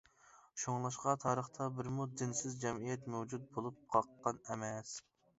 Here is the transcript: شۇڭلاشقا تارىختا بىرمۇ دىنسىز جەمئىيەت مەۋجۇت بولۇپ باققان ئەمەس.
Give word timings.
شۇڭلاشقا 0.59 1.11
تارىختا 1.23 1.67
بىرمۇ 1.79 2.07
دىنسىز 2.21 2.55
جەمئىيەت 2.63 3.05
مەۋجۇت 3.17 3.45
بولۇپ 3.59 3.83
باققان 3.97 4.41
ئەمەس. 4.49 4.95